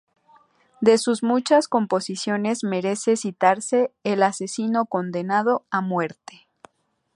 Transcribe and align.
De 0.79 0.97
sus 0.97 1.21
muchas 1.21 1.67
composiciones 1.67 2.63
merece 2.63 3.17
citarse 3.17 3.93
"El 4.03 4.23
asesino 4.23 4.85
condenado 4.87 5.63
a 5.69 5.81
muerte". 5.81 6.47